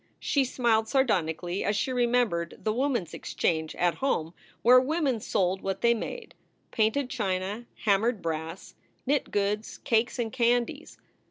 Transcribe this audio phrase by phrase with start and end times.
[0.19, 5.61] She smiled sardonically as she remembered The Woman s Exchange at home where women sold
[5.61, 6.33] what they made
[6.71, 8.73] painted china, hammered brass,
[9.05, 10.97] knit goods, cakes, and candies.